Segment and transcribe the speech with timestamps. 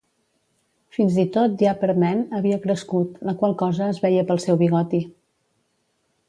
[0.97, 4.99] Fins i tot Diaper Man havia crescut, la qual cosa es veia pel seu bigot.